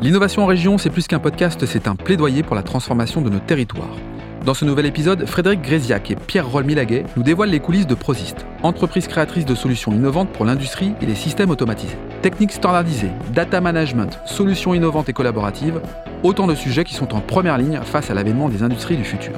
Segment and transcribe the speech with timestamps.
[0.00, 3.40] L'innovation en région, c'est plus qu'un podcast, c'est un plaidoyer pour la transformation de nos
[3.40, 3.96] territoires.
[4.44, 7.96] Dans ce nouvel épisode, Frédéric Gréziac et Pierre Roll Milaguet nous dévoilent les coulisses de
[7.96, 11.98] Prosist, entreprise créatrice de solutions innovantes pour l'industrie et les systèmes automatisés.
[12.22, 15.80] Techniques standardisées, data management, solutions innovantes et collaboratives,
[16.22, 19.34] autant de sujets qui sont en première ligne face à l'avènement des industries du futur.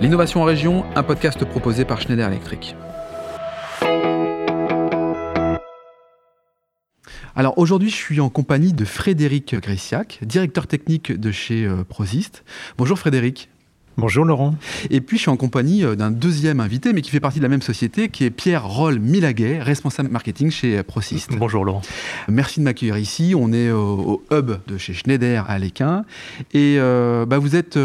[0.00, 2.74] L'innovation en région, un podcast proposé par Schneider Electric.
[7.36, 12.44] Alors aujourd'hui, je suis en compagnie de Frédéric Gressiac, directeur technique de chez euh, Prosist.
[12.76, 13.48] Bonjour Frédéric.
[14.00, 14.54] Bonjour Laurent.
[14.88, 17.42] Et puis je suis en compagnie euh, d'un deuxième invité, mais qui fait partie de
[17.42, 21.30] la même société, qui est Pierre Roll Milaguet, responsable marketing chez euh, Prosist.
[21.36, 21.82] Bonjour Laurent.
[22.26, 23.34] Merci de m'accueillir ici.
[23.36, 26.06] On est au, hub de chez Schneider à Léquin.
[26.54, 27.78] Et euh, bah, vous êtes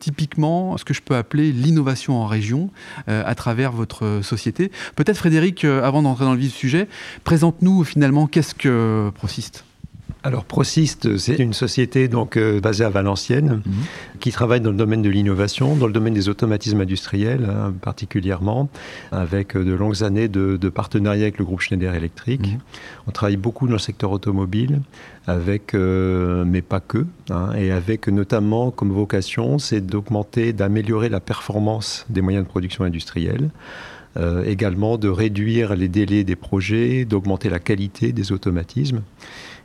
[0.00, 2.70] typiquement ce que je peux appeler l'innovation en région
[3.06, 4.72] à travers votre société.
[4.96, 6.88] Peut-être Frédéric, avant d'entrer dans le vif du sujet,
[7.22, 9.64] présente-nous finalement qu'est-ce que Prosist
[10.22, 13.72] alors Prosist, c'est une société donc euh, basée à Valenciennes mhm.
[14.20, 18.68] qui travaille dans le domaine de l'innovation, dans le domaine des automatismes industriels hein, particulièrement,
[19.12, 22.40] avec euh, de longues années de, partenariat avec le groupe Schneider Electric.
[22.42, 22.58] Mhm.
[23.06, 24.80] On travaille beaucoup dans le secteur automobile,
[25.26, 31.20] avec, euh, mais pas que, hein, et avec notamment comme vocation, c'est d'augmenter, d'améliorer la
[31.20, 33.50] performance des moyens de production industriels.
[34.44, 39.02] également de réduire les délais des projets, d'augmenter la qualité des automatismes.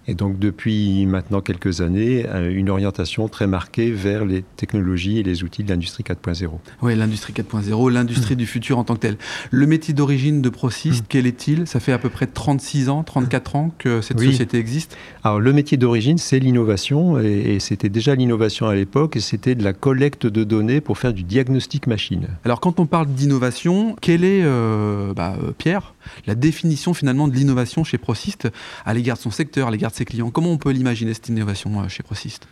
[0.07, 5.23] Et donc depuis maintenant quelques années, euh, une orientation très marquée vers les technologies et
[5.23, 6.49] les outils de l'industrie 4.0.
[6.81, 8.37] Oui, l'industrie 4.0, l'industrie hmm.
[8.37, 9.17] du futur en tant que telle.
[9.49, 11.07] Le métier d'origine de Prosist, hmm.
[11.09, 11.67] quel est-il?
[11.67, 14.95] Ça fait à peu près 36 ans, 34 ans que cette société existe?
[15.23, 19.63] Alors le métier d'origine, c'est l'innovation, et, c'était déjà l'innovation à l'époque, et c'était de
[19.63, 22.27] la collecte de données pour faire du diagnostic machine.
[22.43, 25.94] Alors quand on parle d'innovation, quelle est, euh, bah, euh, Pierre,
[26.25, 28.47] la définition finalement de l'innovation chez Prosist
[28.85, 30.31] à l'égard de son secteur, à l'égard ses clients.
[30.31, 32.47] Comment on peut l'imaginer cette innovation euh, chez Prosist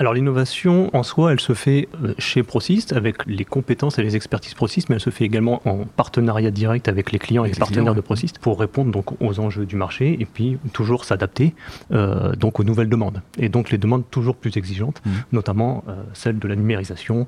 [0.00, 4.16] alors l'innovation en soi, elle se fait euh, chez Prosist avec les compétences et les
[4.16, 7.54] expertises Prosist, mais elle se fait également en partenariat direct avec les clients et les
[7.54, 11.54] partenaires de Prosist pour répondre donc aux enjeux du marché et puis toujours s'adapter
[11.92, 13.20] euh, donc aux nouvelles demandes.
[13.36, 15.10] Et donc les demandes toujours plus exigeantes, mmh.
[15.32, 17.26] notamment euh, celles de la numérisation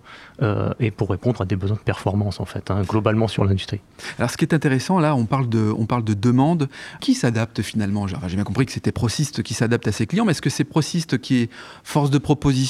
[0.80, 3.80] et pour répondre à des besoins de performance en fait, hein, globalement sur l'industrie.
[4.18, 6.68] Alors ce qui est intéressant là, on parle de, on parle de demande.
[7.00, 8.06] Qui s'adapte finalement?
[8.06, 10.64] J'ai bien compris que c'était Prosist qui s'adapte à ses clients, mais est-ce que c'est
[10.64, 11.50] Prosist qui est
[11.84, 12.61] force de proposition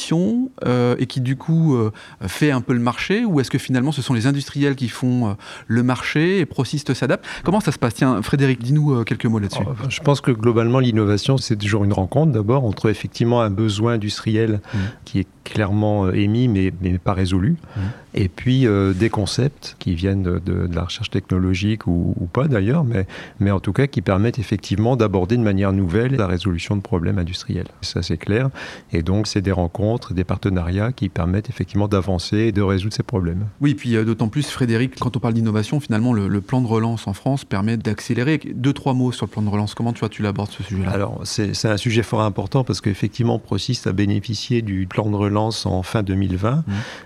[0.64, 1.90] euh, et qui du coup euh,
[2.26, 5.28] fait un peu le marché ou est-ce que finalement ce sont les industriels qui font
[5.28, 5.32] euh,
[5.66, 7.24] le marché et Prosist s'adapte?
[7.44, 7.94] Comment ça se passe?
[7.94, 9.62] Tiens, Frédéric, dis-nous quelques mots là-dessus.
[9.66, 13.94] Oh, je pense que globalement l'innovation c'est toujours une rencontre d'abord entre effectivement un besoin
[13.94, 14.78] industriel mmh.
[15.04, 17.56] qui est clairement émis mais, mais pas résolu.
[17.76, 17.80] Mmh
[18.14, 22.48] et puis euh, des concepts qui viennent de, de, la recherche technologique ou, ou pas
[22.48, 23.06] d'ailleurs, mais,
[23.40, 27.18] mais en tout cas qui permettent effectivement d'aborder de manière nouvelle la résolution de problèmes
[27.18, 27.68] industriels.
[27.80, 28.50] Ça c'est clair.
[28.92, 33.02] Et donc c'est des rencontres, des partenariats qui permettent effectivement d'avancer et de résoudre ces
[33.02, 33.46] problèmes.
[33.60, 36.66] Oui, puis euh, d'autant plus Frédéric, quand on parle d'innovation, finalement le, le, plan de
[36.66, 38.40] relance en France permet d'accélérer.
[38.54, 39.74] Deux, trois mots sur le plan de relance.
[39.74, 40.90] Comment tu, vois, tu l'abordes ce sujet-là?
[40.90, 45.31] Alors c'est un sujet fort important parce qu'effectivement Procist a bénéficié du plan de relance
[45.36, 46.62] en fin 2020 mmh.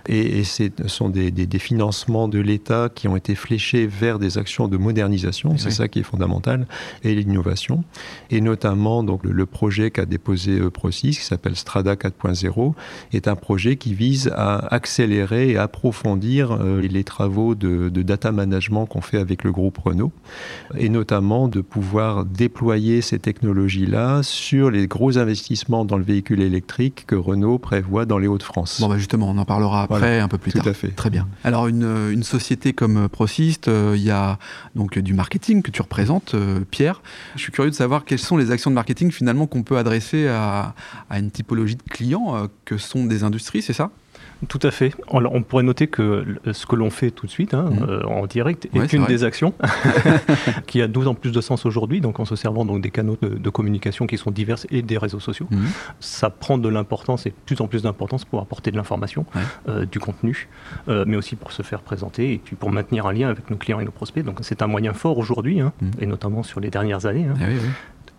[0.07, 4.37] et, et c'est sont des, des, financements de l'État qui ont été fléchés vers des
[4.37, 6.67] actions de modernisation, c'est ça qui est fondamental,
[7.03, 7.83] et l'innovation.
[8.29, 12.73] Et notamment, donc, le, projet qu'a déposé euh, Procis, qui s'appelle Strada 4.0,
[13.13, 18.31] est un projet qui vise à accélérer et approfondir euh, les travaux de, de data
[18.31, 20.11] management qu'on fait avec le groupe Renault,
[20.77, 27.05] et notamment de pouvoir déployer ces technologies-là sur les gros investissements dans le véhicule électrique
[27.07, 28.79] que Renault prévoit dans les Hauts-de-France.
[28.81, 30.65] Bon, bah justement, on en parlera après, un peu plus Tout tard.
[30.65, 30.89] Tout à fait.
[30.89, 31.27] Très bien.
[31.43, 34.37] Alors une, une société comme Prosist, euh, il y a
[34.75, 37.01] donc du marketing que tu représentes, euh, Pierre.
[37.35, 40.27] Je suis curieux de savoir quelles sont les actions de marketing finalement qu'on peut adresser
[40.27, 40.73] à,
[41.09, 43.91] à, une typologie de clients euh, que sont des industries, c'est ça?
[44.47, 44.93] Tout à fait.
[45.09, 47.83] On, pourrait noter que ce que l'on fait tout de suite hein, mmh.
[47.89, 49.53] euh, en direct est une des actions
[50.67, 53.17] qui a 12 ans plus de sens aujourd'hui, donc en se servant donc des canaux
[53.21, 55.47] de, communication qui sont divers et des réseaux sociaux.
[55.49, 55.65] Mmh.
[55.99, 59.25] Ça prend de l'importance et de plus en plus d'importance pour apporter de l'information,
[59.67, 60.47] euh, du contenu,
[60.89, 63.57] euh, mais aussi pour se faire présenter et puis pour maintenir un lien avec nos
[63.57, 64.23] clients et nos prospects.
[64.23, 65.89] Donc c'est un moyen fort aujourd'hui, hein, mmh.
[66.01, 67.25] et notamment sur les dernières années.
[67.25, 67.35] Hein.
[67.41, 67.45] Ah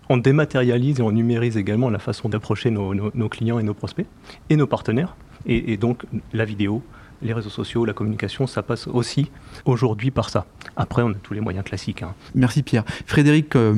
[0.09, 4.07] on dématérialise et on numérise également la façon d'approcher nos, clients et nos prospects
[4.49, 5.17] et nos partenaires.
[5.49, 6.83] Et, donc la vidéo,
[7.23, 9.31] les réseaux sociaux, la communication, ça passe aussi
[9.65, 10.47] aujourd'hui par ça.
[10.77, 12.03] Après, on a tous les moyens classiques.
[12.03, 12.15] Hein.
[12.35, 12.85] Merci Pierre.
[13.07, 13.75] Frédéric, euh,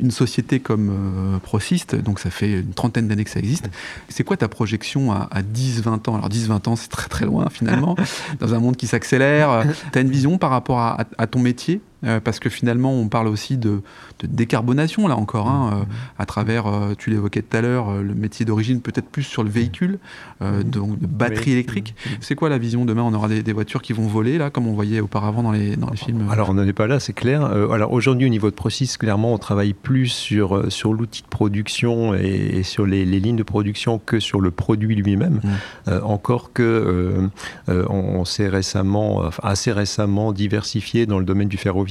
[0.00, 3.70] une société comme euh, donc ça fait une trentaine d'années que ça existe,
[4.08, 6.16] c'est quoi ta projection à, 10-20 ans?
[6.16, 7.96] Alors 10-20 ans, c'est très très loin finalement,
[8.40, 9.64] dans un monde qui s'accélère.
[9.92, 11.80] Tu as une vision par rapport à, ton métier?
[12.04, 13.80] Euh, parce que finalement, on parle aussi de,
[14.22, 15.84] décarbonation, là encore, hein, euh,
[16.18, 19.50] à travers, euh, tu l'évoquais tout à l'heure, le métier d'origine peut-être plus sur le
[19.50, 19.98] véhicule,
[20.40, 21.94] donc de batterie électrique.
[22.20, 24.74] C'est quoi la vision Demain, on aura des, voitures qui vont voler, là, comme on
[24.74, 27.44] voyait auparavant dans les, dans les films Alors, on n'en est pas là, c'est clair.
[27.44, 32.14] alors, aujourd'hui, au niveau de Procis, clairement, on travaille plus sur, sur l'outil de production
[32.14, 35.40] et, sur les, lignes de production que sur le produit lui-même.
[35.42, 35.90] Mmh.
[36.02, 37.30] encore que
[37.68, 41.86] on, s'est récemment, assez récemment diversifié dans le domaine du ferroviaire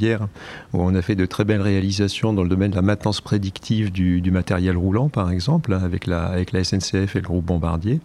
[0.73, 3.91] où on a fait de très belles réalisations dans le domaine de la maintenance prédictive
[3.91, 7.99] du, matériel roulant, par exemple, hein, avec la, SNCF et le groupe Bombardier.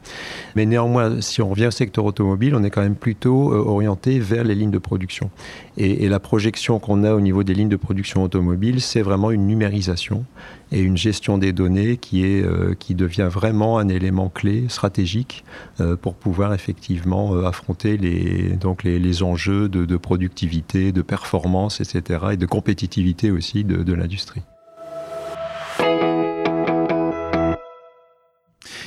[0.56, 4.19] Mais néanmoins, si on revient au secteur automobile, on est quand même plutôt euh, orienté
[4.19, 5.31] vers les lignes de production.
[5.76, 9.47] Et la projection qu'on a au niveau des lignes de production automobile, c'est vraiment une
[9.47, 10.25] numérisation
[10.73, 15.45] et une gestion des données qui, est, euh, qui devient vraiment un élément clé, stratégique,
[15.81, 21.03] euh, pour pouvoir effectivement euh, affronter les, donc les, les enjeux de, de, productivité, de
[21.03, 24.43] performance, etc., et de compétitivité aussi de, de l'industrie.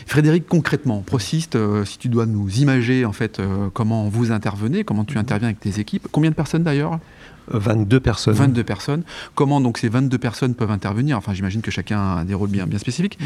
[0.05, 3.41] Frédéric, concrètement, Procist, si tu dois nous imager en fait
[3.73, 6.99] comment vous intervenez, comment tu interviens avec tes équipes, combien de personnes d'ailleurs?
[7.47, 8.33] 22 personnes.
[8.33, 9.03] 22 personnes.
[9.35, 11.17] Comment donc ces 22 personnes peuvent intervenir?
[11.17, 13.17] Enfin, j'imagine que chacun a des rôles bien, bien spécifiques.
[13.19, 13.25] Mmh.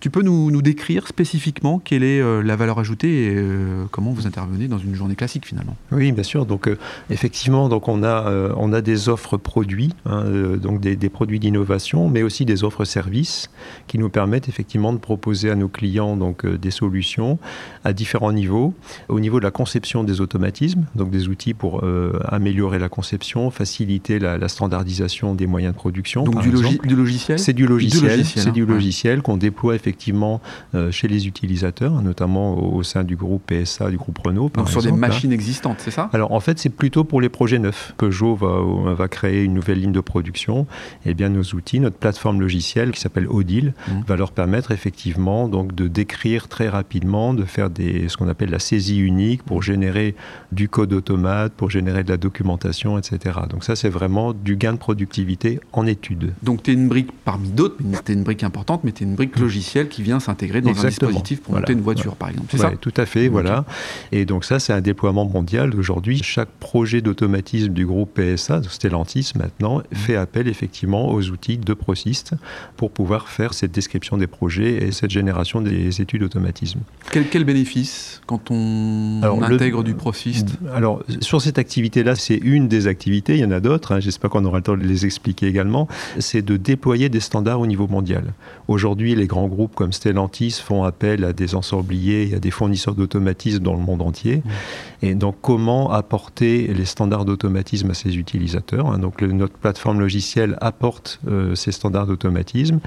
[0.00, 4.12] Tu peux nous, nous, décrire spécifiquement quelle est euh, la valeur ajoutée et euh, comment
[4.12, 5.76] vous intervenez dans une journée classique finalement?
[5.92, 6.46] Oui, bien sûr.
[6.46, 6.78] Donc, euh,
[7.10, 10.24] effectivement, donc on, a, on a des offres produits, hein,
[10.60, 13.50] donc des, des produits d'innovation, mais aussi des offres services
[13.86, 17.38] qui nous permettent effectivement de proposer à nos clients donc, des solutions
[17.84, 18.74] à différents niveaux.
[19.08, 21.84] Au niveau de la conception des automatismes, donc des outils pour
[22.24, 26.22] améliorer la conception, faciliter la, standardisation des moyens de production.
[26.22, 26.50] Donc du,
[26.94, 30.40] logiciel C'est du logiciel, c'est du logiciel, qu'on déploie effectivement
[30.76, 34.50] euh, chez les utilisateurs, notamment au, sein du groupe PSA, du groupe Renault.
[34.54, 36.08] Donc sur des machines existantes, c'est ça?
[36.12, 37.94] Alors en fait, c'est plutôt pour les projets neufs.
[37.96, 40.66] Peugeot va, va, créer une nouvelle ligne de production.
[41.04, 43.92] Et eh bien nos outils, notre plateforme logicielle qui s'appelle Odile, mmh.
[44.06, 48.50] va leur permettre effectivement donc de décrire très rapidement, de faire des, ce qu'on appelle
[48.50, 50.14] la saisie unique pour générer
[50.52, 53.40] du code automate, pour générer de la documentation, etc.
[53.48, 56.32] Donc ça, c'est vraiment du gain de productivité en étude.
[56.42, 59.06] Donc tu es une brique parmi d'autres, tu es une brique importante, mais tu es
[59.06, 62.48] une brique logicielle qui vient s'intégrer dans un dispositif pour monter une voiture, par exemple.
[62.50, 63.64] C'est ça Tout à fait, voilà.
[64.12, 65.74] Et donc ça, c'est un déploiement mondial.
[65.76, 69.94] Aujourd'hui, chaque projet d'automatisme du groupe PSA, Stellantis maintenant, mmh.
[69.94, 72.34] fait appel effectivement aux outils de Procist
[72.76, 76.80] pour pouvoir faire cette description des projets et cette génération des études d'automatisme.
[77.12, 82.86] Quel, quel, bénéfice quand on, intègre du Procist Alors, sur cette activité-là, c'est une des
[82.86, 85.46] activités il y en a d'autres, hein, j'espère qu'on aura le temps de les expliquer
[85.46, 85.88] également,
[86.18, 88.32] c'est de déployer des standards au niveau mondial.
[88.66, 92.94] Aujourd'hui, les grands groupes comme Stellantis font appel à des ensembliers et à des fournisseurs
[92.94, 94.36] d'automatisme dans le monde entier.
[94.36, 95.06] Mmh.
[95.06, 98.98] Et donc, comment apporter les standards d'automatisme à ces utilisateurs hein?
[98.98, 102.80] Donc, notre plateforme logicielle apporte euh, ces standards d'automatisme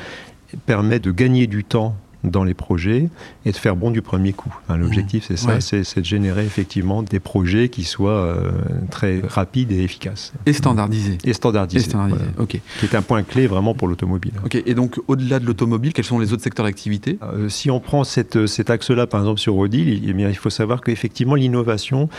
[0.66, 3.10] permet de gagner du temps dans les projets
[3.46, 4.54] et de faire bon du premier coup.
[4.70, 8.52] L'objectif, c'est ça, c'est de générer effectivement des projets qui soient euh,
[8.90, 10.34] très rapides et efficaces.
[10.46, 11.18] Et standardisés.
[11.24, 11.86] Et standardisés.
[11.86, 12.26] Et standardisés.
[12.38, 12.60] ok.
[12.80, 14.34] Qui est un point clé vraiment pour l'automobile.
[14.46, 14.56] Ok.
[14.66, 17.18] Et donc, au-delà de l'automobile, quels sont les autres secteurs d'activité?
[17.24, 20.50] Euh, Si on prend cette, cet axe-là, par exemple, sur Odile, eh bien, il faut
[20.50, 22.10] savoir qu'effectivement, l'innovation,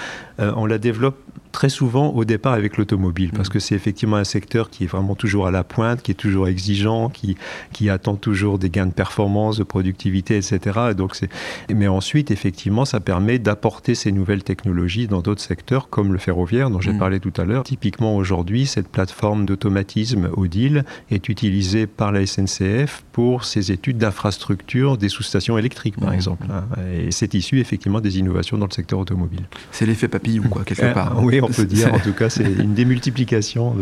[0.40, 1.18] euh, on la développe
[1.52, 3.52] très souvent au départ avec l'automobile, parce mm.
[3.52, 6.48] que c'est effectivement un secteur qui est vraiment toujours à la pointe, qui est toujours
[6.48, 7.36] exigeant, qui,
[7.72, 10.80] qui attend toujours des gains de performance, de productivité, etc.
[10.90, 11.16] Et donc
[11.72, 16.70] Mais ensuite, effectivement, ça permet d'apporter ces nouvelles technologies dans d'autres secteurs, comme le ferroviaire,
[16.70, 16.98] dont j'ai mm.
[16.98, 17.64] parlé tout à l'heure.
[17.64, 24.96] Typiquement, aujourd'hui, cette plateforme d'automatisme Odile est utilisée par la SNCF pour ses études d'infrastructure
[24.96, 26.14] des sous-stations électriques, par mm.
[26.14, 26.46] exemple.
[26.50, 26.64] Hein.
[26.98, 29.46] Et c'est issu effectivement des innovations dans le secteur automobile.
[29.70, 31.22] C'est l'effet papillon, quoi, quelque euh, part.
[31.22, 31.92] Oui, on peut dire.
[31.92, 33.74] En tout cas, c'est une démultiplication.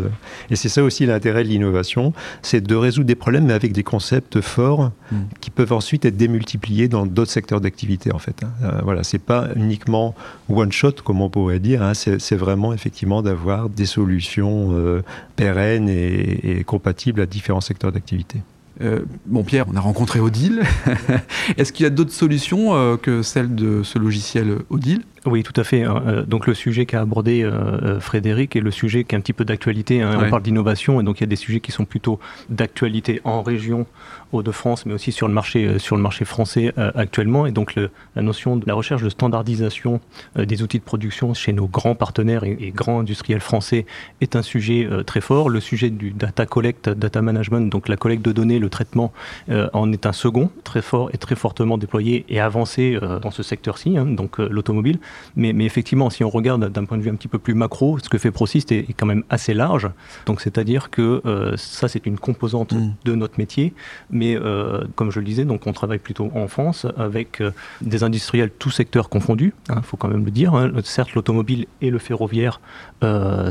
[0.49, 3.83] Et c'est ça aussi l'intérêt de l'innovation, c'est de résoudre des problèmes, mais avec des
[3.83, 5.17] concepts forts hmm.
[5.39, 8.43] qui peuvent ensuite être démultipliés dans d'autres secteurs d'activité, en fait.
[8.43, 8.51] Hein.
[8.63, 10.15] Euh, voilà, c'est pas uniquement
[10.49, 11.81] one shot, comme on pourrait dire.
[11.83, 11.93] Hein.
[11.93, 15.01] C'est vraiment effectivement d'avoir des solutions euh,
[15.35, 18.39] pérennes et, compatibles à différents secteurs d'activité.
[18.81, 20.63] Euh, bon Pierre, on a rencontré Odile.
[21.57, 25.03] Est-ce qu'il y a d'autres solutions que celle de ce logiciel Odile?
[25.27, 25.83] Oui, tout à fait.
[25.83, 26.03] Hein.
[26.07, 29.21] Euh, donc le sujet qu'a abordé euh, euh, Frédéric est le sujet qui est un
[29.21, 30.01] petit peu d'actualité.
[30.01, 30.17] Hein.
[30.19, 33.43] On parle d'innovation et donc il y a des sujets qui sont plutôt d'actualité en
[33.43, 33.85] région
[34.33, 37.45] Hauts-de-France, mais aussi sur le marché, sur le marché français actuellement.
[37.45, 39.99] Et donc la notion de la recherche de standardisation
[40.37, 43.85] des outils de production chez nos grands partenaires et, grands industriels français
[44.21, 45.49] est un sujet très fort.
[45.49, 49.11] Le sujet du data collect, data management, donc la collecte de données, le traitement,
[49.49, 53.97] en est un second très fort et très fortement déployé et avancé dans ce secteur-ci,
[53.97, 54.99] hein, donc l'automobile.
[55.35, 57.99] Mais, mais effectivement, si on regarde d'un point de vue un petit peu plus macro,
[57.99, 59.89] ce que fait ProSys est, quand même assez large.
[60.25, 62.93] Donc c'est-à-dire que euh, ça, c'est une composante mm.
[63.05, 63.73] de notre métier.
[64.09, 67.51] Mais euh, comme je le disais, donc on travaille plutôt en France avec euh,
[67.81, 69.53] des industriels tous secteurs confondus.
[69.69, 70.55] Il hein, faut quand même le dire.
[70.55, 70.71] Hein.
[70.83, 72.59] Certes, l'automobile et le ferroviaire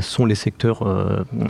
[0.01, 0.85] sont les secteurs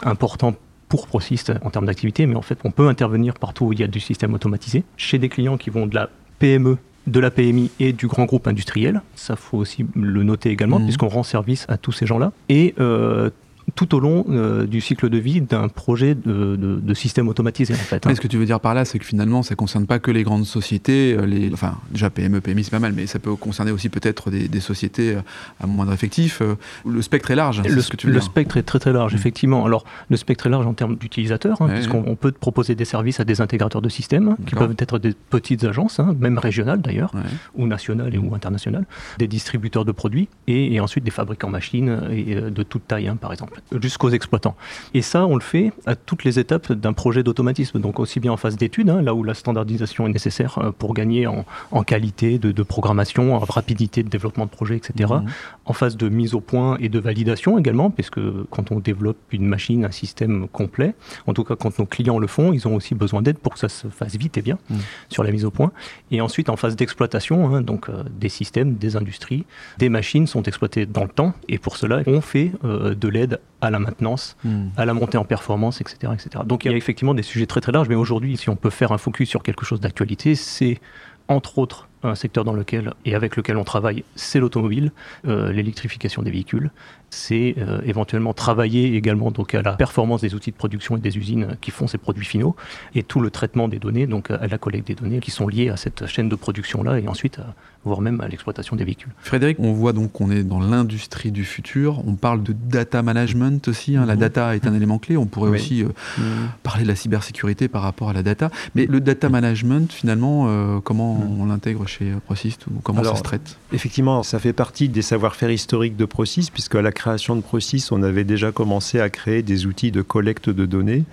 [0.03, 0.55] importants
[0.89, 3.83] pour ProSys en termes d'activité, mais en fait, on peut intervenir partout où il y
[3.83, 6.77] a du système automatisé, chez des clients qui vont de la PME
[7.07, 9.01] de la PMI et du grand groupe industriel.
[9.15, 10.83] Ça faut aussi le noter également, mmh.
[10.85, 12.31] puisqu'on rend service à tous ces gens-là.
[12.49, 13.29] Et euh,
[13.75, 18.05] tout au long euh, du cycle de vie d'un projet de, système automatisé en fait.
[18.05, 19.99] Mais ce que tu veux dire par là, c'est que finalement, ça ne concerne pas
[19.99, 23.17] que les grandes sociétés, euh, les, enfin déjà PME, PMI c'est pas mal, mais ça
[23.19, 25.21] peut concerner aussi peut-être des, sociétés euh,
[25.59, 26.41] à moindre effectif.
[26.85, 27.61] Le spectre est large.
[27.63, 29.17] Le, ce que tu veux le spectre est très très large, mmh.
[29.17, 29.65] effectivement.
[29.65, 33.23] Alors le spectre est large en termes d'utilisateurs, hein, puisqu'on peut proposer des services à
[33.23, 37.13] des intégrateurs de systèmes, qui peuvent être des petites agences, hein, même régionales d'ailleurs,
[37.55, 38.85] ou nationales et ou internationales,
[39.17, 43.31] des distributeurs de produits, et, ensuite des fabricants machines et, de toute taille, hein, par
[43.31, 44.55] exemple jusqu'aux exploitants.
[44.93, 48.31] Et ça, on le fait à toutes les étapes d'un projet d'automatisme, donc aussi bien
[48.31, 51.43] en phase d'étude, hein, là où la standardisation est nécessaire euh, pour gagner en,
[51.83, 55.09] qualité de, programmation, en rapidité de développement de projet, etc.
[55.13, 55.25] Mhm.
[55.65, 59.45] En phase de mise au point et de validation également, puisque quand on développe une
[59.45, 60.93] machine, un système complet,
[61.27, 63.59] en tout cas quand nos clients le font, ils ont aussi besoin d'aide pour que
[63.59, 64.79] ça se fasse vite et bien mhm.
[65.09, 65.71] sur la mise au point.
[66.11, 69.45] Et ensuite en phase d'exploitation, hein, donc euh, des systèmes, des industries,
[69.77, 73.39] des machines sont exploitées dans le temps, et pour cela on fait euh, de l'aide
[73.61, 74.67] à la maintenance, hmm.
[74.77, 76.43] à la montée en performance, etc., etc.
[76.45, 78.69] Donc il y a effectivement des sujets très très larges, mais aujourd'hui, si on peut
[78.69, 80.79] faire un focus sur quelque chose d'actualité, c'est
[81.27, 84.91] entre autres un secteur dans lequel et avec lequel on travaille, c'est l'automobile,
[85.27, 86.71] euh, l'électrification des véhicules.
[87.09, 91.17] C'est euh, éventuellement travailler également donc à la performance des outils de production et des
[91.17, 92.55] usines qui font ces produits finaux
[92.95, 95.69] et tout le traitement des données, donc à la collecte des données qui sont liées
[95.69, 97.39] à cette chaîne de production là et ensuite
[97.83, 99.11] voire même à l'exploitation des véhicules.
[99.19, 102.03] Frédéric, on voit donc qu'on est dans l'industrie du futur.
[102.07, 103.95] On parle de data management aussi.
[103.95, 104.05] Hein.
[104.05, 104.19] La mhm.
[104.19, 105.17] data est un élément clé.
[105.17, 106.49] On pourrait aussi euh, mhm.
[106.63, 108.51] parler de la cybersécurité par rapport à la data.
[108.75, 111.41] Mais le data management, finalement, comment mhm.
[111.41, 113.57] on l'intègre chez Procist ou comment ça se traite?
[113.73, 117.91] Effectivement, ça fait partie des savoir-faire historiques de Procist, puisque à la création de Procist,
[117.91, 121.03] on avait déjà commencé à créer des outils de collecte de données.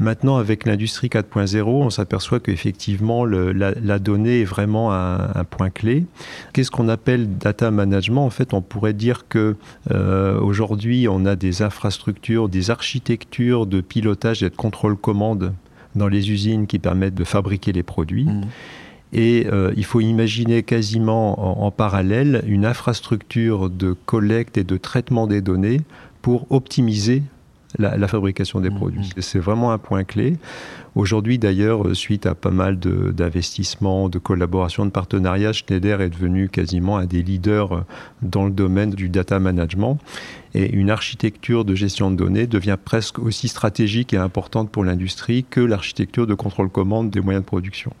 [0.00, 6.04] Maintenant, avec l'industrie 4.0, on s'aperçoit qu'effectivement, la, la, donnée est vraiment un, point clé.
[6.52, 8.24] Qu'est-ce qu'on appelle data management?
[8.24, 9.56] En fait, on pourrait dire que
[9.90, 15.52] euh, aujourd'hui, on a des infrastructures, des architectures de pilotage et de contrôle-commande
[15.96, 18.26] dans les usines qui permettent de fabriquer les produits.
[18.26, 18.44] Mmh.
[19.12, 25.26] Et euh, il faut imaginer quasiment en, parallèle une infrastructure de collecte et de traitement
[25.26, 25.80] des données
[26.20, 27.22] pour optimiser
[27.78, 29.10] la, fabrication des mmh, produits.
[29.16, 29.20] Mmh.
[29.20, 30.36] C'est vraiment un point clé.
[30.94, 36.96] Aujourd'hui, d'ailleurs, suite à pas mal d'investissements, de, collaborations, de partenariats, Schneider est devenu quasiment
[36.96, 37.84] un des leaders
[38.22, 39.98] dans le domaine du data management.
[40.54, 45.44] Et une architecture de gestion de données devient presque aussi stratégique et importante pour l'industrie
[45.48, 47.92] que l'architecture de contrôle-commande des moyens de production.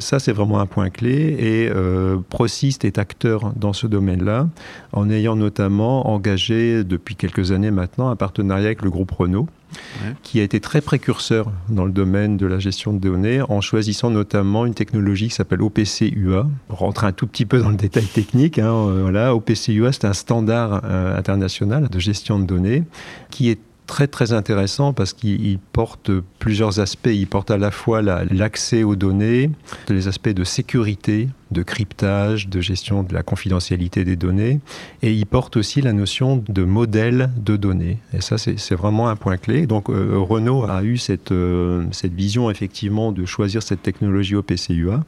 [0.00, 1.36] Ça, c'est vraiment un point clé.
[1.38, 4.48] Et euh, Procist est acteur dans ce domaine-là,
[4.92, 9.46] en ayant notamment engagé depuis quelques années maintenant un partenariat avec le groupe Renault.
[10.24, 14.10] qui a été très précurseur dans le domaine de la gestion de données en choisissant
[14.10, 16.48] notamment une technologie qui s'appelle OPC-UA.
[16.70, 18.58] On rentre un tout petit peu dans le détail technique.
[18.58, 22.82] Hein, euh, voilà, OPC-UA, c'est un standard euh, international de gestion de données
[23.30, 27.10] qui est très très intéressant parce qu'il porte plusieurs aspects.
[27.12, 29.50] Il porte à la fois l'accès aux données,
[29.88, 34.60] les aspects de sécurité, de cryptage, de gestion de la confidentialité des données,
[35.02, 37.98] et il porte aussi la notion de modèle de données.
[38.14, 39.66] Et ça, c'est vraiment un point clé.
[39.66, 44.42] Donc euh, Renault a eu cette, euh, cette vision effectivement de choisir cette technologie au
[44.42, 45.02] PCUA,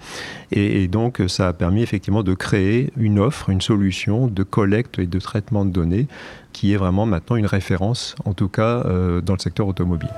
[0.50, 4.98] et, et, donc ça a permis effectivement de créer une offre, une solution de collecte
[4.98, 6.08] et de traitement de données
[6.52, 10.10] qui est vraiment maintenant une référence, en tout cas euh, dans le secteur automobile.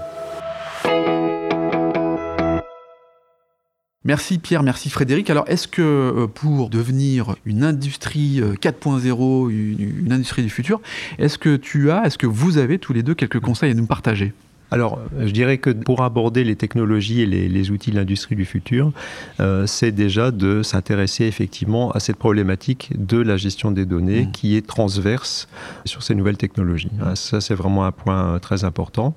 [4.07, 5.31] Merci Pierre, merci Frédéric.
[5.31, 10.83] Alors est-ce que euh, pour devenir une industrie 4.0, euh, une, industrie du futur,
[11.19, 13.87] est-ce que tu as, est-ce que vous avez tous les deux quelques conseils à nous
[13.87, 14.35] partager?
[14.75, 18.90] Alors, je dirais que pour aborder les technologies et les, outils de l'industrie du futur,
[19.38, 24.33] euh, c'est déjà de s'intéresser effectivement à cette problématique de la gestion des données mmh.
[24.33, 25.47] qui est transverse
[25.85, 26.90] sur ces nouvelles technologies.
[26.93, 27.14] Mmh.
[27.14, 29.14] Ça, c'est vraiment un point très important.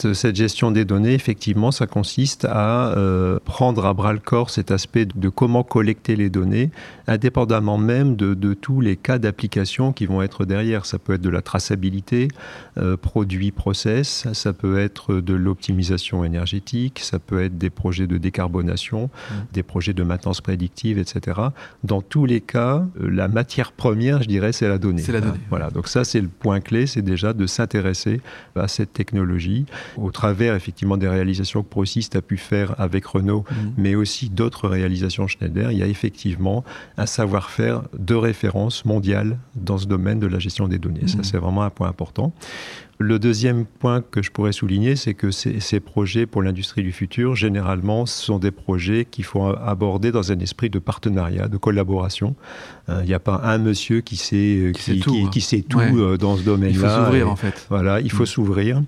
[0.00, 4.72] Cette gestion des données, effectivement, ça consiste à euh, prendre à bras le corps cet
[4.72, 6.72] aspect de comment collecter les données,
[7.06, 10.84] indépendamment même de, tous les cas d'application qui vont être derrière.
[10.84, 12.26] Ça peut être de la traçabilité,
[12.76, 18.06] euh, produit, process, ça peut être être de l'optimisation énergétique, ça peut être des projets
[18.06, 19.34] de décarbonation, mmh.
[19.52, 21.40] des projets de maintenance prédictive, etc.
[21.84, 25.02] Dans tous les cas, euh, la matière première, je dirais, c'est la donnée.
[25.02, 25.38] C'est la donnée.
[25.50, 28.20] Voilà, donc ça, c'est le point clé, c'est déjà de s'intéresser
[28.54, 29.66] à cette technologie
[29.98, 33.54] au travers effectivement des réalisations que Procist a pu faire avec Renault, mmh.
[33.76, 35.72] mais aussi d'autres réalisations Schneider.
[35.72, 36.64] Il y a effectivement
[36.96, 41.06] un savoir-faire de référence mondiale dans ce domaine de la gestion des données.
[41.06, 41.24] Ça, mmh.
[41.24, 42.32] c'est vraiment un point important.
[42.98, 46.92] Le deuxième point que je pourrais souligner, c'est que ces, ces, projets pour l'industrie du
[46.92, 52.34] futur, généralement, sont des projets qu'il faut aborder dans un esprit de partenariat, de collaboration.
[52.88, 55.42] Euh, il n'y a pas un monsieur qui sait, euh, qui, sait tout, qui, hein.
[55.42, 56.74] sait tout euh, dans ce domaine-là.
[56.74, 57.66] Il faut s'ouvrir, en fait.
[57.68, 58.26] Voilà, il faut mm.
[58.26, 58.82] s'ouvrir.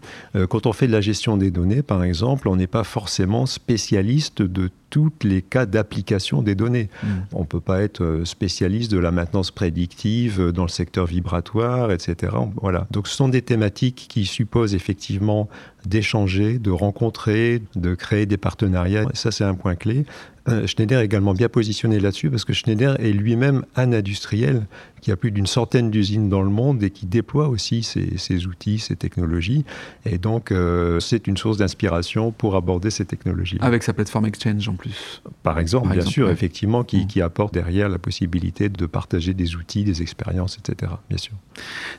[0.48, 4.40] quand on fait de la gestion des données, par exemple, on n'est pas forcément spécialiste
[4.40, 6.88] de tous les cas d'application des données.
[7.02, 7.06] Mm.
[7.32, 12.32] On ne peut pas être spécialiste de la maintenance prédictive dans le secteur vibratoire, etc.
[12.60, 12.86] Voilà.
[12.90, 15.48] Donc ce sont des thématiques qui supposent effectivement
[15.88, 19.06] d'échanger, de rencontrer, de créer des partenariats.
[19.14, 20.04] Ça, c'est un point clé.
[20.48, 24.66] Euh, Schneider est également bien positionné là-dessus parce que Schneider est lui-même un industriel
[25.00, 28.78] qui a plus d'une centaine d'usines dans le monde et qui déploie aussi ces, outils,
[28.78, 29.64] ces technologies.
[30.04, 33.58] Et donc, euh, c'est une source d'inspiration pour aborder ces technologies.
[33.60, 35.22] Avec sa plateforme Exchange en plus.
[35.42, 37.06] Par exemple, bien sûr, effectivement, qui, mm.
[37.06, 40.92] qui, apporte derrière la possibilité de partager des outils, des expériences, etc.
[41.08, 41.34] Bien sûr.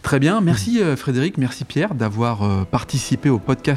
[0.01, 0.41] Très bien.
[0.41, 3.39] Merci euh, Frédéric, merci Pierre d'avoir participé au